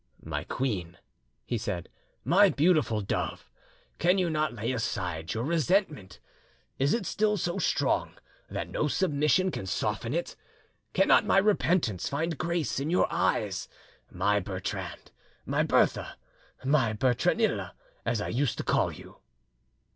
"My 0.23 0.43
queen," 0.43 0.97
he 1.45 1.59
said, 1.59 1.87
"my 2.25 2.49
beautiful 2.49 3.01
dove, 3.01 3.51
can 3.99 4.17
you 4.17 4.31
not 4.31 4.51
lay 4.51 4.71
aside 4.71 5.31
your 5.31 5.43
resentment? 5.43 6.19
Is 6.79 6.95
it 6.95 7.05
still 7.05 7.37
so 7.37 7.59
strong 7.59 8.13
that 8.49 8.67
no 8.67 8.87
submission 8.87 9.51
can 9.51 9.67
soften 9.67 10.11
it? 10.11 10.35
Cannot 10.93 11.27
my 11.27 11.37
repentance 11.37 12.09
find 12.09 12.39
grace 12.39 12.79
in 12.79 12.89
your 12.89 13.05
eyes? 13.13 13.67
My 14.09 14.39
Bertrande, 14.39 15.11
my 15.45 15.61
Bertha, 15.61 16.17
my 16.65 16.93
Bertranilla, 16.93 17.73
as 18.03 18.21
I 18.21 18.29
used 18.29 18.57
to 18.57 18.63
call 18.63 18.91
you." 18.91 19.17